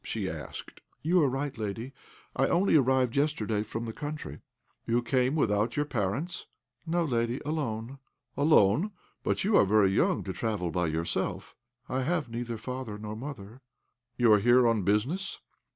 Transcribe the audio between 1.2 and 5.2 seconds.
are right, lady; I only arrived yesterday from the country." "You